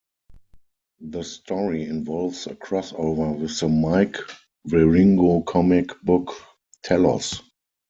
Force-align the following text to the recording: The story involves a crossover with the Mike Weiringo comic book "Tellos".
The 1.01 1.21
story 1.21 1.83
involves 1.83 2.47
a 2.47 2.55
crossover 2.55 3.37
with 3.37 3.59
the 3.59 3.69
Mike 3.69 4.17
Weiringo 4.67 5.45
comic 5.45 5.89
book 6.01 6.31
"Tellos". 6.83 7.39